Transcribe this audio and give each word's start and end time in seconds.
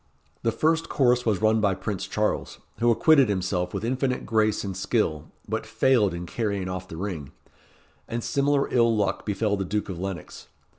The 0.41 0.51
first 0.51 0.89
course 0.89 1.27
was 1.27 1.43
run 1.43 1.61
by 1.61 1.75
Prince 1.75 2.07
Charles, 2.07 2.57
who 2.79 2.89
acquitted 2.89 3.29
himself 3.29 3.71
with 3.71 3.85
infinite 3.85 4.25
grace 4.25 4.63
and 4.63 4.75
skill, 4.75 5.25
but 5.47 5.63
failed 5.63 6.11
in 6.15 6.25
carrying 6.25 6.67
off 6.67 6.87
the 6.87 6.97
ring; 6.97 7.31
and 8.07 8.23
similar 8.23 8.67
ill 8.73 8.97
luck 8.97 9.27
befell 9.27 9.57
the 9.57 9.63
Duke 9.63 9.89
of 9.89 9.99
Lennox. 9.99 10.47